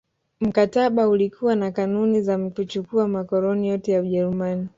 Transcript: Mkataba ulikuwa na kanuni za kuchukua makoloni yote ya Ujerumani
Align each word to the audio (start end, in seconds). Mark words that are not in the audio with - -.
Mkataba 0.41 1.07
ulikuwa 1.09 1.55
na 1.55 1.71
kanuni 1.71 2.21
za 2.21 2.49
kuchukua 2.49 3.07
makoloni 3.07 3.67
yote 3.69 3.91
ya 3.91 4.01
Ujerumani 4.01 4.69